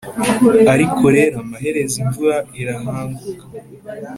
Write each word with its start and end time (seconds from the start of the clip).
ariko 0.73 1.03
rero 1.15 1.35
amaherezo 1.45 1.95
imvura 2.03 2.37
irahanguka 2.59 3.43